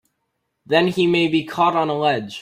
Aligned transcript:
Then 0.65 0.87
he 0.87 1.05
may 1.05 1.27
be 1.27 1.43
caught 1.43 1.75
on 1.75 1.89
a 1.89 1.93
ledge! 1.93 2.39